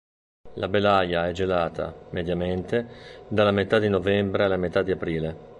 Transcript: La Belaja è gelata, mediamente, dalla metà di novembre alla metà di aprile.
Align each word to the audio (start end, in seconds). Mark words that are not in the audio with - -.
La 0.53 0.67
Belaja 0.67 1.27
è 1.27 1.31
gelata, 1.31 1.93
mediamente, 2.09 2.87
dalla 3.27 3.51
metà 3.51 3.77
di 3.77 3.87
novembre 3.87 4.45
alla 4.45 4.57
metà 4.57 4.81
di 4.81 4.89
aprile. 4.89 5.49